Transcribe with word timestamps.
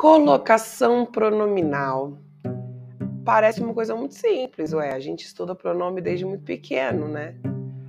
Colocação 0.00 1.04
pronominal. 1.04 2.16
Parece 3.22 3.60
uma 3.60 3.74
coisa 3.74 3.94
muito 3.94 4.14
simples, 4.14 4.72
ué. 4.72 4.94
A 4.94 4.98
gente 4.98 5.26
estuda 5.26 5.54
pronome 5.54 6.00
desde 6.00 6.24
muito 6.24 6.42
pequeno, 6.42 7.06
né? 7.06 7.34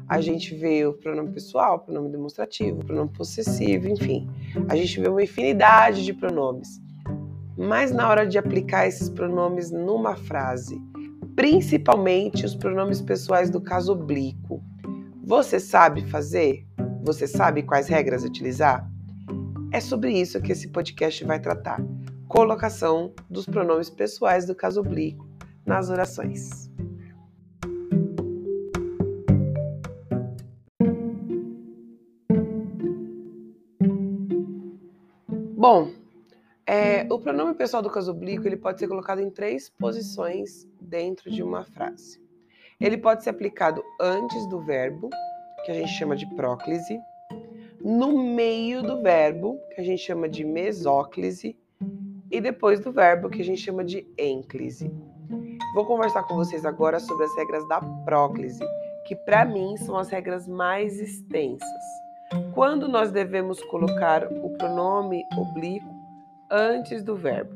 A 0.09 0.19
gente 0.19 0.53
vê 0.53 0.85
o 0.85 0.91
pronome 0.91 1.31
pessoal, 1.31 1.77
o 1.77 1.79
pronome 1.79 2.09
demonstrativo, 2.09 2.81
o 2.81 2.85
pronome 2.85 3.11
possessivo, 3.11 3.87
enfim. 3.87 4.29
A 4.67 4.75
gente 4.75 4.99
vê 4.99 5.07
uma 5.07 5.23
infinidade 5.23 6.03
de 6.03 6.13
pronomes. 6.13 6.81
Mas 7.57 7.93
na 7.93 8.09
hora 8.09 8.27
de 8.27 8.37
aplicar 8.37 8.85
esses 8.85 9.07
pronomes 9.07 9.71
numa 9.71 10.13
frase, 10.13 10.81
principalmente 11.33 12.45
os 12.45 12.57
pronomes 12.57 13.01
pessoais 13.01 13.49
do 13.49 13.61
caso 13.61 13.93
oblíquo, 13.93 14.61
você 15.23 15.61
sabe 15.61 16.05
fazer? 16.07 16.67
Você 17.03 17.25
sabe 17.25 17.63
quais 17.63 17.87
regras 17.87 18.25
utilizar? 18.25 18.85
É 19.71 19.79
sobre 19.79 20.11
isso 20.11 20.41
que 20.41 20.51
esse 20.51 20.67
podcast 20.67 21.23
vai 21.23 21.39
tratar 21.39 21.81
colocação 22.31 23.13
dos 23.29 23.45
pronomes 23.45 23.89
pessoais 23.89 24.45
do 24.45 24.55
caso 24.55 24.79
oblíquo 24.79 25.27
nas 25.65 25.89
orações. 25.89 26.71
Bom, 35.57 35.91
é, 36.65 37.05
o 37.11 37.19
pronome 37.19 37.53
pessoal 37.53 37.83
do 37.83 37.89
caso 37.89 38.11
oblíquo 38.11 38.47
ele 38.47 38.55
pode 38.55 38.79
ser 38.79 38.87
colocado 38.87 39.19
em 39.19 39.29
três 39.29 39.69
posições 39.69 40.65
dentro 40.79 41.29
de 41.29 41.43
uma 41.43 41.65
frase. 41.65 42.17
Ele 42.79 42.97
pode 42.97 43.25
ser 43.25 43.31
aplicado 43.31 43.83
antes 43.99 44.47
do 44.47 44.61
verbo, 44.61 45.09
que 45.65 45.71
a 45.71 45.75
gente 45.75 45.91
chama 45.91 46.15
de 46.15 46.25
próclise, 46.33 46.97
no 47.83 48.17
meio 48.17 48.81
do 48.81 49.01
verbo, 49.01 49.59
que 49.75 49.81
a 49.81 49.83
gente 49.83 50.01
chama 50.01 50.29
de 50.29 50.45
mesóclise, 50.45 51.57
e 52.31 52.39
depois 52.39 52.79
do 52.79 52.91
verbo, 52.91 53.29
que 53.29 53.41
a 53.41 53.45
gente 53.45 53.61
chama 53.61 53.83
de 53.83 54.07
ênclise. 54.17 54.91
Vou 55.75 55.85
conversar 55.85 56.23
com 56.23 56.35
vocês 56.35 56.65
agora 56.65 56.99
sobre 56.99 57.25
as 57.25 57.35
regras 57.35 57.67
da 57.67 57.81
próclise, 58.05 58.63
que 59.05 59.15
para 59.15 59.45
mim 59.45 59.77
são 59.77 59.97
as 59.97 60.09
regras 60.09 60.47
mais 60.47 60.99
extensas. 60.99 61.67
Quando 62.53 62.87
nós 62.87 63.11
devemos 63.11 63.61
colocar 63.63 64.25
o 64.25 64.49
pronome 64.57 65.23
oblíquo 65.37 65.93
antes 66.49 67.03
do 67.03 67.15
verbo? 67.15 67.55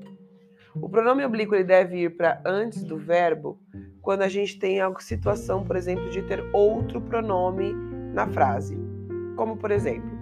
O 0.76 0.90
pronome 0.90 1.24
oblíquo 1.24 1.56
ele 1.56 1.64
deve 1.64 2.04
ir 2.04 2.18
para 2.18 2.42
antes 2.46 2.84
do 2.84 2.98
verbo 2.98 3.58
quando 4.02 4.22
a 4.22 4.28
gente 4.28 4.60
tem 4.60 4.82
a 4.82 4.94
situação, 5.00 5.64
por 5.64 5.76
exemplo, 5.76 6.10
de 6.10 6.22
ter 6.24 6.44
outro 6.54 7.02
pronome 7.02 7.74
na 8.14 8.28
frase. 8.28 8.78
Como, 9.36 9.58
por 9.58 9.72
exemplo, 9.72 10.15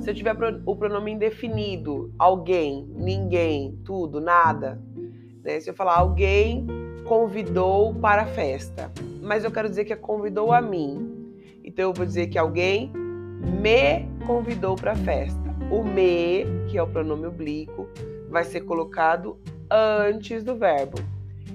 se 0.00 0.10
eu 0.10 0.14
tiver 0.14 0.36
o 0.64 0.76
pronome 0.76 1.12
indefinido, 1.12 2.12
alguém, 2.18 2.86
ninguém, 2.94 3.78
tudo, 3.84 4.20
nada, 4.20 4.80
né? 5.42 5.60
Se 5.60 5.70
eu 5.70 5.74
falar 5.74 5.98
alguém 5.98 6.66
convidou 7.04 7.94
para 7.94 8.22
a 8.22 8.26
festa, 8.26 8.90
mas 9.22 9.44
eu 9.44 9.50
quero 9.50 9.68
dizer 9.68 9.84
que 9.84 9.94
convidou 9.96 10.52
a 10.52 10.60
mim. 10.60 11.34
Então 11.64 11.86
eu 11.86 11.92
vou 11.92 12.04
dizer 12.04 12.26
que 12.26 12.38
alguém 12.38 12.92
me 13.60 14.06
convidou 14.26 14.76
para 14.76 14.92
a 14.92 14.96
festa. 14.96 15.46
O 15.70 15.82
me, 15.82 16.44
que 16.68 16.78
é 16.78 16.82
o 16.82 16.86
pronome 16.86 17.26
oblíquo, 17.26 17.88
vai 18.28 18.44
ser 18.44 18.62
colocado 18.62 19.38
antes 19.70 20.42
do 20.42 20.56
verbo. 20.56 20.98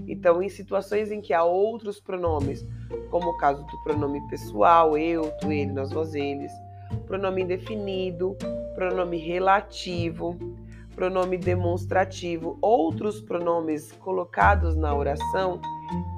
Então, 0.07 0.41
em 0.41 0.49
situações 0.49 1.11
em 1.11 1.21
que 1.21 1.33
há 1.33 1.43
outros 1.43 1.99
pronomes, 1.99 2.65
como 3.09 3.29
o 3.29 3.37
caso 3.37 3.63
do 3.65 3.83
pronome 3.83 4.19
pessoal, 4.29 4.97
eu, 4.97 5.31
tu, 5.39 5.51
ele, 5.51 5.71
nós, 5.71 5.91
vós, 5.91 6.13
eles, 6.13 6.51
pronome 7.11 7.41
indefinido, 7.41 8.37
pronome 8.73 9.17
relativo, 9.17 10.39
pronome 10.95 11.37
demonstrativo, 11.37 12.57
outros 12.61 13.19
pronomes 13.19 13.91
colocados 13.91 14.77
na 14.77 14.95
oração 14.95 15.59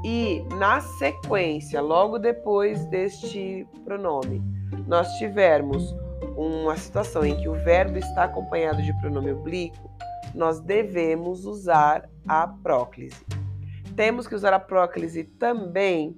e 0.06 0.46
na 0.60 0.82
sequência, 0.82 1.82
logo 1.82 2.20
depois 2.20 2.86
deste 2.86 3.68
pronome, 3.84 4.40
nós 4.86 5.08
tivermos 5.18 5.96
uma 6.38 6.78
situação 6.78 7.26
em 7.26 7.36
que 7.38 7.50
o 7.50 7.56
verbo 7.56 7.98
está 7.98 8.26
acompanhado 8.26 8.84
de 8.84 8.94
pronome 9.02 9.32
oblíquo, 9.32 9.90
nós 10.36 10.60
devemos 10.60 11.44
usar 11.48 12.08
a 12.28 12.48
próclise. 12.48 13.26
Temos 13.96 14.28
que 14.28 14.36
usar 14.36 14.54
a 14.54 14.60
próclise 14.60 15.24
também 15.24 16.16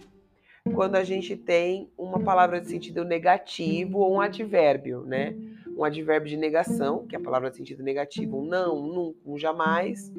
quando 0.74 0.96
a 0.96 1.04
gente 1.04 1.36
tem 1.36 1.90
uma 1.98 2.20
palavra 2.20 2.60
de 2.60 2.68
sentido 2.68 3.06
negativo 3.06 4.00
ou 4.00 4.16
um 4.16 4.22
advérbio, 4.22 5.06
né? 5.06 5.36
Um 5.78 5.84
advérbio 5.84 6.30
de 6.30 6.38
negação, 6.38 7.06
que 7.06 7.16
é 7.16 7.20
a 7.20 7.22
palavra 7.22 7.52
de 7.52 7.58
sentido 7.58 7.84
negativo, 7.84 8.40
um 8.40 8.46
não, 8.46 8.78
um 8.78 8.88
nunca, 8.88 9.20
um 9.26 9.38
jamais, 9.38 10.12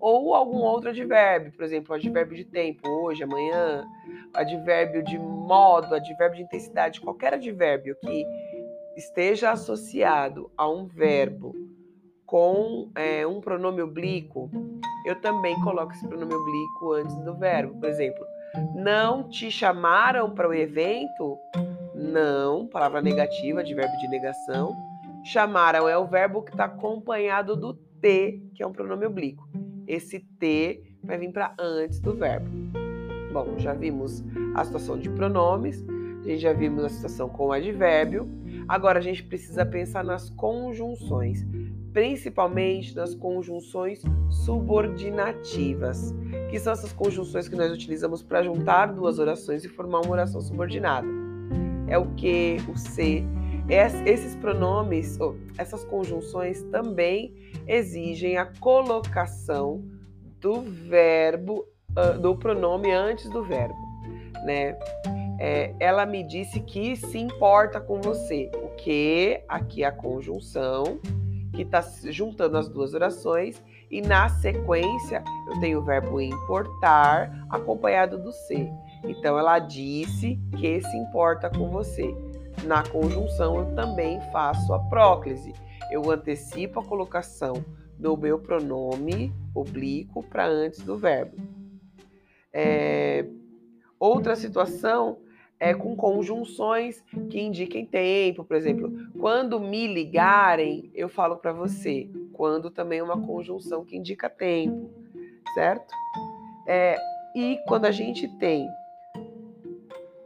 ou 0.00 0.34
algum 0.34 0.58
outro 0.58 0.90
advérbio, 0.90 1.52
por 1.52 1.64
exemplo, 1.64 1.94
advérbio 1.94 2.36
de 2.36 2.44
tempo, 2.44 2.88
hoje, 2.88 3.22
amanhã, 3.22 3.84
advérbio 4.34 5.04
de 5.04 5.18
modo, 5.18 5.94
advérbio 5.94 6.38
de 6.38 6.42
intensidade, 6.42 7.00
qualquer 7.00 7.34
advérbio 7.34 7.94
que 8.00 8.26
esteja 8.96 9.52
associado 9.52 10.50
a 10.56 10.68
um 10.68 10.86
verbo 10.86 11.54
com 12.26 12.90
é, 12.94 13.26
um 13.26 13.40
pronome 13.40 13.82
oblíquo, 13.82 14.50
eu 15.06 15.20
também 15.20 15.58
coloco 15.60 15.92
esse 15.92 16.06
pronome 16.08 16.34
oblíquo 16.34 16.92
antes 16.94 17.16
do 17.24 17.34
verbo. 17.36 17.78
Por 17.78 17.88
exemplo, 17.88 18.24
não 18.74 19.28
te 19.28 19.50
chamaram 19.50 20.30
para 20.30 20.48
o 20.48 20.54
evento? 20.54 21.38
Não, 21.94 22.66
palavra 22.66 23.00
negativa, 23.00 23.62
de 23.62 23.74
verbo 23.74 23.96
de 23.98 24.08
negação. 24.08 24.74
Chamaram 25.24 25.88
é 25.88 25.96
o 25.96 26.06
verbo 26.06 26.42
que 26.42 26.50
está 26.50 26.64
acompanhado 26.64 27.56
do 27.56 27.74
T, 27.74 28.42
que 28.54 28.62
é 28.62 28.66
um 28.66 28.72
pronome 28.72 29.06
oblíquo. 29.06 29.48
Esse 29.86 30.20
T 30.20 30.82
vai 31.02 31.18
vir 31.18 31.32
para 31.32 31.54
antes 31.58 32.00
do 32.00 32.14
verbo. 32.14 32.48
Bom, 33.32 33.58
já 33.58 33.72
vimos 33.72 34.22
a 34.54 34.64
situação 34.64 34.98
de 34.98 35.08
pronomes, 35.08 35.82
a 36.22 36.28
gente 36.28 36.38
já 36.38 36.52
vimos 36.52 36.84
a 36.84 36.88
situação 36.88 37.28
com 37.28 37.46
o 37.46 37.52
advérbio. 37.52 38.28
Agora 38.68 38.98
a 38.98 39.02
gente 39.02 39.22
precisa 39.22 39.64
pensar 39.64 40.04
nas 40.04 40.28
conjunções 40.30 41.44
principalmente 41.92 42.96
nas 42.96 43.14
conjunções 43.14 44.02
subordinativas, 44.30 46.14
que 46.50 46.58
são 46.58 46.72
essas 46.72 46.92
conjunções 46.92 47.48
que 47.48 47.56
nós 47.56 47.70
utilizamos 47.70 48.22
para 48.22 48.42
juntar 48.42 48.86
duas 48.86 49.18
orações 49.18 49.64
e 49.64 49.68
formar 49.68 50.00
uma 50.00 50.12
oração 50.12 50.40
subordinada. 50.40 51.06
É 51.86 51.98
o 51.98 52.06
que, 52.14 52.56
o 52.68 52.76
se. 52.76 53.24
Esses 53.68 54.34
pronomes, 54.36 55.18
essas 55.56 55.84
conjunções 55.84 56.62
também 56.64 57.34
exigem 57.66 58.36
a 58.36 58.46
colocação 58.46 59.84
do 60.40 60.62
verbo, 60.62 61.66
do 62.20 62.34
pronome 62.36 62.90
antes 62.90 63.30
do 63.30 63.44
verbo, 63.44 63.76
né? 64.44 64.76
É, 65.38 65.74
ela 65.80 66.06
me 66.06 66.22
disse 66.22 66.60
que 66.60 66.96
se 66.96 67.18
importa 67.18 67.80
com 67.80 68.00
você. 68.00 68.50
O 68.54 68.68
que 68.76 69.42
aqui 69.48 69.82
é 69.82 69.86
a 69.86 69.92
conjunção 69.92 71.00
que 71.52 71.62
está 71.62 71.80
juntando 72.10 72.56
as 72.56 72.68
duas 72.68 72.94
orações, 72.94 73.62
e 73.90 74.00
na 74.00 74.28
sequência 74.28 75.22
eu 75.48 75.60
tenho 75.60 75.80
o 75.80 75.84
verbo 75.84 76.20
importar 76.20 77.46
acompanhado 77.50 78.18
do 78.18 78.32
se. 78.32 78.70
Então 79.04 79.38
ela 79.38 79.58
disse 79.58 80.38
que 80.58 80.80
se 80.80 80.96
importa 80.96 81.50
com 81.50 81.68
você. 81.68 82.14
Na 82.64 82.82
conjunção 82.82 83.58
eu 83.58 83.74
também 83.74 84.20
faço 84.32 84.72
a 84.72 84.78
próclise. 84.78 85.52
Eu 85.90 86.10
antecipo 86.10 86.80
a 86.80 86.84
colocação 86.84 87.64
do 87.98 88.16
meu 88.16 88.38
pronome 88.38 89.32
oblíquo 89.54 90.22
para 90.22 90.46
antes 90.46 90.80
do 90.80 90.96
verbo. 90.96 91.36
É... 92.52 93.26
Outra 93.98 94.34
situação 94.34 95.18
é, 95.62 95.72
com 95.74 95.94
conjunções 95.94 97.04
que 97.30 97.40
indiquem 97.40 97.86
tempo, 97.86 98.42
por 98.42 98.56
exemplo, 98.56 98.92
quando 99.16 99.60
me 99.60 99.86
ligarem, 99.86 100.90
eu 100.92 101.08
falo 101.08 101.36
para 101.36 101.52
você. 101.52 102.10
Quando 102.32 102.68
também 102.68 102.98
é 102.98 103.02
uma 103.02 103.24
conjunção 103.24 103.84
que 103.84 103.96
indica 103.96 104.28
tempo, 104.28 104.90
certo? 105.54 105.94
É, 106.66 106.98
e 107.36 107.60
quando 107.68 107.84
a 107.84 107.92
gente 107.92 108.26
tem 108.38 108.68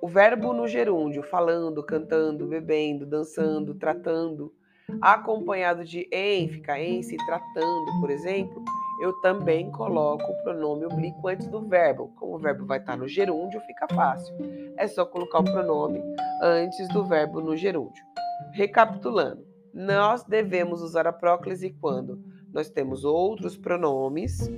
o 0.00 0.08
verbo 0.08 0.54
no 0.54 0.66
gerúndio, 0.66 1.22
falando, 1.22 1.82
cantando, 1.82 2.46
bebendo, 2.46 3.04
dançando, 3.04 3.74
tratando, 3.74 4.54
acompanhado 5.02 5.84
de 5.84 6.08
em, 6.10 6.48
fica 6.48 6.80
em, 6.80 7.02
se 7.02 7.14
tratando, 7.26 8.00
por 8.00 8.08
exemplo, 8.08 8.64
eu 9.00 9.12
também 9.20 9.70
coloco 9.70 10.24
o 10.24 10.42
pronome 10.42 10.86
oblíquo 10.86 11.28
antes 11.28 11.46
do 11.48 11.60
verbo. 11.60 12.12
Como 12.16 12.36
o 12.36 12.38
verbo 12.38 12.64
vai 12.64 12.78
estar 12.78 12.96
no 12.96 13.06
gerúndio, 13.06 13.60
fica 13.62 13.86
fácil. 13.94 14.34
É 14.76 14.86
só 14.86 15.04
colocar 15.04 15.40
o 15.40 15.44
pronome 15.44 16.02
antes 16.42 16.88
do 16.88 17.04
verbo 17.04 17.40
no 17.40 17.56
gerúndio. 17.56 18.04
Recapitulando, 18.52 19.46
nós 19.72 20.24
devemos 20.24 20.82
usar 20.82 21.06
a 21.06 21.12
próclise 21.12 21.70
quando 21.80 22.22
nós 22.52 22.70
temos 22.70 23.04
outros 23.04 23.56
pronomes, 23.56 24.50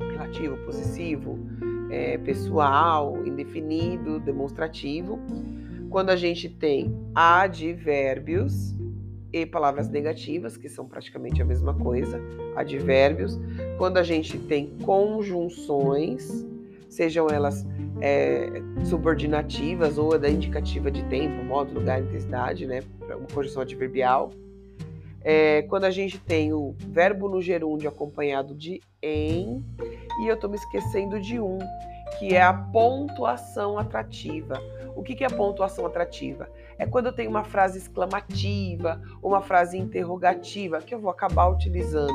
relativo, 0.00 0.56
possessivo, 0.64 1.38
é, 1.90 2.18
pessoal, 2.18 3.24
indefinido, 3.24 4.18
demonstrativo. 4.18 5.20
Quando 5.88 6.10
a 6.10 6.16
gente 6.16 6.48
tem 6.48 6.92
advérbios 7.14 8.75
e 9.42 9.46
palavras 9.46 9.88
negativas, 9.88 10.56
que 10.56 10.68
são 10.68 10.86
praticamente 10.86 11.40
a 11.42 11.44
mesma 11.44 11.74
coisa, 11.74 12.20
advérbios. 12.54 13.38
Quando 13.78 13.98
a 13.98 14.02
gente 14.02 14.38
tem 14.38 14.76
conjunções, 14.84 16.46
sejam 16.88 17.28
elas 17.28 17.66
é, 18.00 18.50
subordinativas 18.84 19.98
ou 19.98 20.18
da 20.18 20.28
indicativa 20.28 20.90
de 20.90 21.02
tempo, 21.04 21.44
modo, 21.44 21.74
lugar, 21.74 22.02
intensidade, 22.02 22.66
né? 22.66 22.82
Uma 23.00 23.28
conjunção 23.32 23.62
adverbial. 23.62 24.30
É, 25.22 25.62
quando 25.62 25.84
a 25.84 25.90
gente 25.90 26.18
tem 26.20 26.52
o 26.52 26.74
verbo 26.78 27.28
no 27.28 27.42
gerúndio 27.42 27.88
acompanhado 27.88 28.54
de 28.54 28.80
em, 29.02 29.64
e 30.20 30.28
eu 30.28 30.34
estou 30.34 30.48
me 30.48 30.56
esquecendo 30.56 31.20
de 31.20 31.40
um, 31.40 31.58
que 32.18 32.34
é 32.34 32.42
a 32.42 32.52
pontuação 32.52 33.78
atrativa. 33.78 34.54
O 34.96 35.02
que, 35.02 35.22
é 35.22 35.28
pontuação 35.28 35.84
atrativa? 35.84 36.48
É 36.78 36.86
quando 36.86 37.06
eu 37.06 37.12
tenho 37.12 37.28
uma 37.28 37.44
frase 37.44 37.78
exclamativa, 37.78 39.00
uma 39.22 39.42
frase 39.42 39.76
interrogativa, 39.76 40.80
que 40.80 40.94
eu 40.94 40.98
vou 40.98 41.10
acabar 41.10 41.48
utilizando 41.48 42.14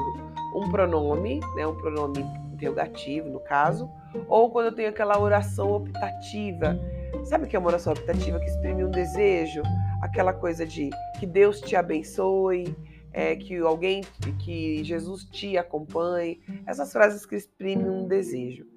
um 0.56 0.70
pronome, 0.70 1.40
né, 1.56 1.66
um 1.66 1.76
pronome 1.76 2.26
interrogativo, 2.52 3.30
no 3.30 3.40
caso, 3.40 3.88
ou 4.28 4.50
quando 4.50 4.66
eu 4.68 4.72
tenho 4.72 4.90
aquela 4.90 5.20
oração 5.20 5.72
optativa. 5.72 6.78
Sabe 7.24 7.46
o 7.46 7.48
que 7.48 7.56
é 7.56 7.60
uma 7.60 7.70
oração 7.70 7.94
optativa 7.94 8.40
que 8.40 8.46
exprime 8.46 8.84
um 8.84 8.90
desejo? 8.90 9.62
Aquela 10.02 10.34
coisa 10.34 10.66
de 10.66 10.90
que 11.20 11.28
Deus 11.28 11.62
te 11.62 11.76
abençoe, 11.76 12.76
é, 13.14 13.36
que 13.36 13.58
alguém, 13.58 14.02
que 14.40 14.84
Jesus 14.84 15.24
te 15.26 15.58
acompanhe. 15.58 16.42
Essas 16.66 16.92
frases 16.92 17.26
que 17.26 17.36
exprimem 17.36 17.90
um 17.90 18.08
desejo. 18.08 18.71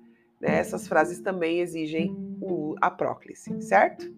Né? 0.45 0.59
Essas 0.59 0.87
frases 0.87 1.21
também 1.21 1.61
exigem 1.61 2.15
o, 2.39 2.75
a 2.79 2.91
próclise, 2.91 3.63
certo? 3.63 4.13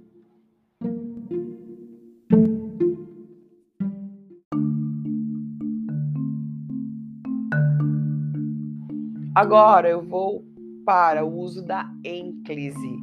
Agora 9.32 9.88
eu 9.88 10.02
vou 10.02 10.44
para 10.84 11.24
o 11.24 11.32
uso 11.32 11.64
da 11.64 11.88
ênclise. 12.02 12.96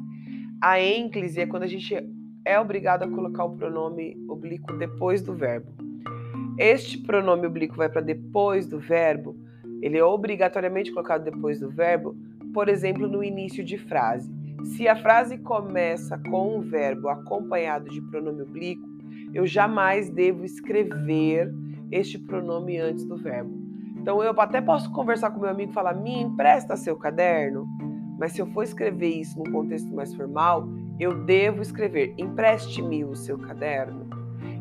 A 0.62 0.82
ênclise 0.82 1.40
é 1.40 1.46
quando 1.46 1.64
a 1.64 1.68
gente 1.68 1.96
é 2.44 2.60
obrigado 2.60 3.04
a 3.04 3.10
colocar 3.10 3.46
o 3.46 3.56
pronome 3.56 4.18
oblíquo 4.28 4.74
depois 4.74 5.22
do 5.22 5.34
verbo. 5.34 5.72
Este 6.58 6.98
pronome 6.98 7.48
oblíquo 7.48 7.78
vai 7.78 7.88
para 7.88 8.02
depois 8.02 8.68
do 8.68 8.80
verbo, 8.80 9.38
ele 9.82 9.98
é 9.98 10.04
obrigatoriamente 10.04 10.92
colocado 10.92 11.26
depois 11.26 11.60
do 11.60 11.70
verbo, 11.70 12.16
por 12.54 12.70
exemplo, 12.70 13.08
no 13.08 13.24
início 13.24 13.64
de 13.64 13.78
frase. 13.78 14.32
Se 14.64 14.88
a 14.88 14.96
frase 14.96 15.38
começa 15.40 16.18
com 16.30 16.58
um 16.58 16.62
verbo 16.62 17.10
acompanhado 17.10 17.90
de 17.90 18.02
pronome 18.02 18.44
oblíquo, 18.44 18.88
eu 19.34 19.46
jamais 19.46 20.10
devo 20.10 20.46
escrever 20.46 21.52
este 21.92 22.18
pronome 22.18 22.78
antes 22.78 23.04
do 23.06 23.18
verbo. 23.18 23.52
Então 23.98 24.24
eu 24.24 24.40
até 24.40 24.62
posso 24.62 24.92
conversar 24.92 25.32
com 25.32 25.40
meu 25.40 25.50
amigo 25.50 25.72
e 25.72 25.74
falar: 25.74 25.94
"Me 25.94 26.22
empresta 26.22 26.78
seu 26.78 26.96
caderno?" 26.96 27.68
Mas 28.20 28.34
se 28.34 28.42
eu 28.42 28.48
for 28.48 28.64
escrever 28.64 29.10
isso 29.10 29.38
num 29.38 29.52
contexto 29.52 29.94
mais 29.94 30.14
formal, 30.14 30.68
eu 31.00 31.24
devo 31.26 31.62
escrever: 31.62 32.14
"Empreste-me 32.18 33.04
o 33.04 33.16
seu 33.16 33.38
caderno." 33.38 34.08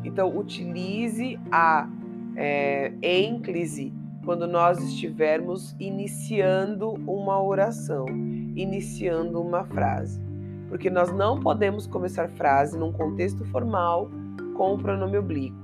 Então 0.03 0.35
utilize 0.37 1.39
a 1.51 1.87
é, 2.35 2.91
ênclise 3.01 3.93
quando 4.25 4.47
nós 4.47 4.81
estivermos 4.81 5.75
iniciando 5.79 6.91
uma 7.07 7.41
oração, 7.41 8.05
iniciando 8.55 9.41
uma 9.41 9.63
frase. 9.65 10.21
Porque 10.69 10.89
nós 10.89 11.11
não 11.11 11.39
podemos 11.39 11.85
começar 11.85 12.29
frase 12.29 12.77
num 12.77 12.91
contexto 12.91 13.43
formal 13.45 14.09
com 14.55 14.73
o 14.73 14.77
pronome 14.77 15.17
oblíquo. 15.17 15.57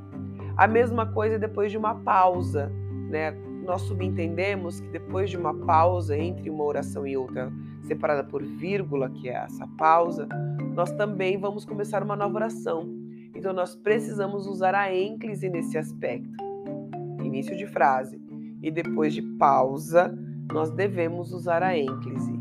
A 0.58 0.68
mesma 0.68 1.06
coisa 1.06 1.40
depois 1.40 1.72
de 1.72 1.78
uma 1.78 1.96
pausa, 1.96 2.72
né? 3.10 3.32
nós 3.64 3.82
subentendemos 3.84 4.80
que 4.80 4.90
depois 4.90 5.30
de 5.30 5.38
uma 5.38 5.54
pausa 5.54 6.18
entre 6.18 6.50
uma 6.50 6.64
oração 6.64 7.08
e 7.08 7.16
outra, 7.16 7.52
separada 7.84 8.24
por 8.24 8.44
vírgula, 8.44 9.10
que 9.10 9.30
é 9.30 9.34
essa 9.34 9.68
pausa, 9.78 10.28
nós 10.76 10.92
também 10.92 11.38
vamos 11.38 11.66
começar 11.66 12.04
uma 12.04 12.16
nova 12.16 12.36
oração. 12.36 12.90
Então 13.34 13.54
nós 13.54 13.76
precisamos 13.76 14.48
usar 14.48 14.76
a 14.76 14.94
ênclise 14.94 15.50
nesse 15.50 15.78
aspecto. 15.78 16.30
Início 17.24 17.56
de 17.56 17.68
frase 17.68 18.20
e 18.62 18.72
depois 18.72 19.14
de 19.14 19.22
pausa, 19.22 20.18
nós 20.52 20.72
devemos 20.72 21.34
usar 21.34 21.64
a 21.64 21.78
ênclise. 21.78 22.40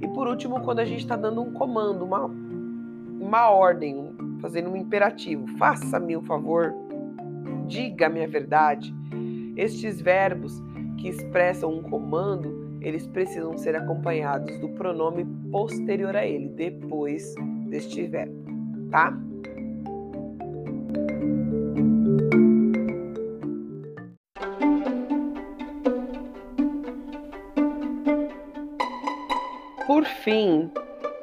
E 0.00 0.08
por 0.08 0.26
último, 0.26 0.60
quando 0.60 0.80
a 0.80 0.84
gente 0.84 1.00
está 1.00 1.16
dando 1.16 1.40
um 1.40 1.52
comando, 1.52 2.04
uma, 2.04 2.24
uma 2.24 3.50
ordem, 3.50 4.14
fazendo 4.40 4.70
um 4.70 4.76
imperativo, 4.76 5.46
faça-me 5.56 6.16
um 6.16 6.22
favor, 6.22 6.74
diga-me 7.66 8.22
a 8.22 8.26
verdade 8.26 8.94
estes 9.56 10.00
verbos 10.00 10.62
que 10.98 11.08
expressam 11.08 11.72
um 11.72 11.82
comando, 11.82 12.78
eles 12.80 13.06
precisam 13.06 13.56
ser 13.56 13.76
acompanhados 13.76 14.58
do 14.58 14.68
pronome 14.70 15.24
posterior 15.50 16.16
a 16.16 16.26
ele, 16.26 16.48
depois 16.48 17.34
deste 17.68 18.06
verbo, 18.06 18.34
tá? 18.90 19.16
Fim, 30.24 30.70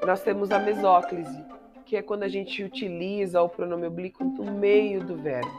nós 0.06 0.22
temos 0.22 0.52
a 0.52 0.60
mesóclise, 0.60 1.44
que 1.86 1.98
é 1.98 2.04
quando 2.04 2.22
a 2.22 2.28
gente 2.28 2.64
utiliza 2.64 3.42
o 3.42 3.50
pronome 3.50 3.88
oblíquo 3.88 4.24
no 4.24 4.52
meio 4.52 5.04
do 5.04 5.18
verbo. 5.18 5.52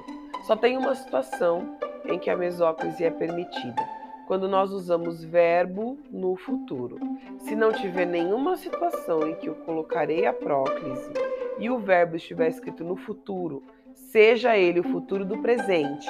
Só 0.47 0.55
tem 0.55 0.77
uma 0.77 0.95
situação 0.95 1.77
em 2.05 2.21
que 2.21 2.31
a 2.31 2.37
mesóclise 2.37 3.03
é 3.03 3.11
permitida, 3.11 3.83
quando 4.29 4.49
nós 4.49 4.71
usamos 4.71 5.25
verbo 5.25 5.99
no 6.09 6.37
futuro. 6.37 7.01
Se 7.41 7.57
não 7.57 7.73
tiver 7.73 8.07
nenhuma 8.07 8.57
situação 8.57 9.29
em 9.29 9.35
que 9.35 9.49
eu 9.49 9.57
colocarei 9.57 10.25
a 10.25 10.33
próclise 10.33 11.11
e 11.59 11.69
o 11.69 11.81
verbo 11.81 12.15
estiver 12.15 12.49
escrito 12.49 12.85
no 12.85 12.95
futuro, 12.95 13.61
seja 13.93 14.57
ele 14.57 14.79
o 14.79 14.85
futuro 14.85 15.25
do 15.25 15.39
presente, 15.39 16.09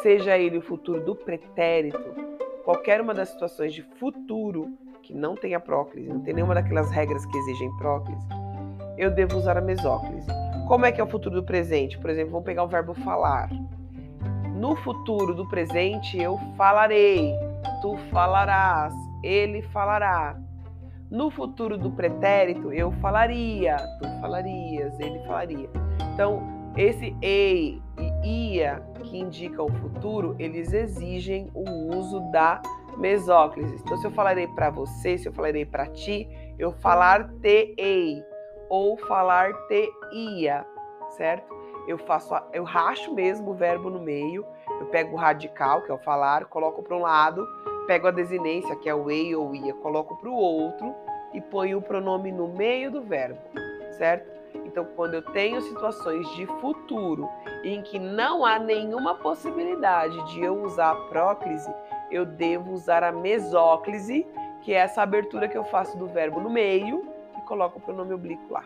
seja 0.00 0.38
ele 0.38 0.56
o 0.56 0.62
futuro 0.62 1.04
do 1.04 1.14
pretérito, 1.14 2.14
qualquer 2.64 3.02
uma 3.02 3.12
das 3.12 3.28
situações 3.28 3.74
de 3.74 3.82
futuro 3.82 4.72
que 5.10 5.16
não 5.16 5.34
tenha 5.34 5.58
próclise, 5.58 6.08
não 6.08 6.20
tem 6.20 6.32
nenhuma 6.32 6.54
daquelas 6.54 6.88
regras 6.90 7.26
que 7.26 7.36
exigem 7.36 7.70
próclise, 7.76 8.24
eu 8.96 9.10
devo 9.10 9.36
usar 9.36 9.58
a 9.58 9.60
mesóclise. 9.60 10.28
Como 10.68 10.86
é 10.86 10.92
que 10.92 11.00
é 11.00 11.04
o 11.04 11.08
futuro 11.08 11.34
do 11.34 11.42
presente? 11.42 11.98
Por 11.98 12.10
exemplo, 12.10 12.30
vamos 12.30 12.46
pegar 12.46 12.62
o 12.62 12.68
verbo 12.68 12.94
falar. 12.94 13.50
No 14.54 14.76
futuro 14.76 15.34
do 15.34 15.48
presente 15.48 16.16
eu 16.16 16.38
falarei, 16.56 17.34
tu 17.82 17.96
falarás, 18.12 18.94
ele 19.24 19.62
falará. 19.62 20.38
No 21.10 21.28
futuro 21.28 21.76
do 21.76 21.90
pretérito 21.90 22.72
eu 22.72 22.92
falaria, 22.92 23.76
tu 24.00 24.20
falarias, 24.20 24.98
ele 25.00 25.18
falaria. 25.26 25.68
Então, 26.14 26.40
esse 26.76 27.16
ei 27.20 27.82
e 28.22 28.54
ia 28.54 28.80
que 29.02 29.18
indicam 29.18 29.66
o 29.66 29.72
futuro, 29.72 30.36
eles 30.38 30.72
exigem 30.72 31.50
o 31.52 31.96
uso 31.96 32.20
da 32.30 32.62
mesóclise. 32.96 33.76
Então, 33.76 33.96
se 33.96 34.06
eu 34.06 34.10
falarei 34.10 34.46
para 34.46 34.70
você, 34.70 35.18
se 35.18 35.28
eu 35.28 35.32
falarei 35.32 35.64
para 35.64 35.86
ti, 35.86 36.28
eu 36.58 36.72
falar-te-ei 36.72 38.22
ou 38.68 38.96
falar-te-ia, 38.96 40.64
certo? 41.10 41.60
eu 41.86 41.98
faço, 41.98 42.34
eu 42.52 42.64
racho 42.64 43.12
mesmo 43.12 43.50
o 43.50 43.54
verbo 43.54 43.90
no 43.90 44.00
meio, 44.00 44.46
eu 44.80 44.86
pego 44.86 45.14
o 45.14 45.18
radical, 45.18 45.82
que 45.82 45.90
é 45.90 45.94
o 45.94 45.98
falar, 45.98 46.44
coloco 46.46 46.82
para 46.82 46.96
um 46.96 47.00
lado, 47.00 47.46
pego 47.86 48.06
a 48.06 48.10
desinência, 48.10 48.76
que 48.76 48.88
é 48.88 48.94
o 48.94 49.10
ei 49.10 49.34
ou 49.34 49.54
ia, 49.54 49.74
coloco 49.74 50.16
para 50.16 50.28
o 50.28 50.34
outro 50.34 50.94
e 51.32 51.40
ponho 51.40 51.78
o 51.78 51.82
pronome 51.82 52.30
no 52.30 52.48
meio 52.48 52.90
do 52.90 53.02
verbo, 53.02 53.40
certo? 53.92 54.40
Então, 54.64 54.84
quando 54.96 55.14
eu 55.14 55.22
tenho 55.22 55.60
situações 55.62 56.28
de 56.36 56.46
futuro 56.60 57.28
em 57.64 57.82
que 57.82 57.98
não 57.98 58.44
há 58.44 58.58
nenhuma 58.58 59.16
possibilidade 59.16 60.22
de 60.32 60.42
eu 60.42 60.62
usar 60.62 60.92
a 60.92 60.96
próclise, 61.08 61.72
eu 62.10 62.26
devo 62.26 62.72
usar 62.72 63.02
a 63.02 63.12
mesóclise, 63.12 64.26
que 64.62 64.72
é 64.72 64.78
essa 64.78 65.02
abertura 65.02 65.48
que 65.48 65.56
eu 65.56 65.64
faço 65.64 65.96
do 65.96 66.06
verbo 66.06 66.40
no 66.40 66.50
meio 66.50 67.04
e 67.38 67.40
coloco 67.42 67.78
o 67.78 67.82
pronome 67.82 68.12
oblíquo 68.12 68.52
lá. 68.52 68.64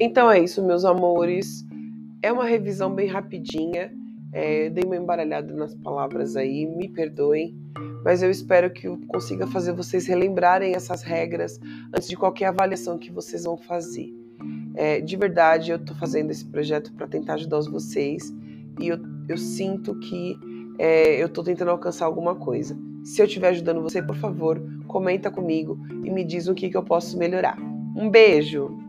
Então 0.00 0.30
é 0.30 0.40
isso, 0.40 0.62
meus 0.62 0.84
amores. 0.84 1.64
É 2.20 2.30
uma 2.30 2.44
revisão 2.44 2.94
bem 2.94 3.08
rapidinha. 3.08 3.90
É, 4.32 4.68
dei 4.68 4.84
uma 4.84 4.96
embaralhada 4.96 5.52
nas 5.54 5.74
palavras 5.76 6.36
aí, 6.36 6.66
me 6.66 6.88
perdoem, 6.88 7.56
mas 8.04 8.22
eu 8.22 8.30
espero 8.30 8.70
que 8.70 8.86
eu 8.86 9.00
consiga 9.08 9.46
fazer 9.46 9.72
vocês 9.72 10.06
relembrarem 10.06 10.74
essas 10.74 11.02
regras 11.02 11.58
antes 11.92 12.08
de 12.08 12.16
qualquer 12.16 12.46
avaliação 12.46 12.98
que 12.98 13.10
vocês 13.10 13.44
vão 13.44 13.56
fazer. 13.56 14.12
É, 14.74 15.00
de 15.00 15.16
verdade, 15.16 15.70
eu 15.70 15.76
estou 15.76 15.96
fazendo 15.96 16.30
esse 16.30 16.44
projeto 16.44 16.92
para 16.92 17.06
tentar 17.06 17.34
ajudar 17.34 17.60
vocês 17.60 18.32
e 18.78 18.88
eu, 18.88 18.98
eu 19.28 19.38
sinto 19.38 19.94
que 20.00 20.38
é, 20.78 21.22
eu 21.22 21.26
estou 21.26 21.42
tentando 21.42 21.70
alcançar 21.70 22.04
alguma 22.04 22.34
coisa. 22.34 22.76
Se 23.02 23.22
eu 23.22 23.26
estiver 23.26 23.48
ajudando 23.48 23.82
você, 23.82 24.02
por 24.02 24.16
favor, 24.16 24.60
comenta 24.86 25.30
comigo 25.30 25.78
e 26.04 26.10
me 26.10 26.24
diz 26.24 26.46
o 26.46 26.54
que, 26.54 26.68
que 26.68 26.76
eu 26.76 26.82
posso 26.82 27.16
melhorar. 27.16 27.56
Um 27.96 28.10
beijo! 28.10 28.83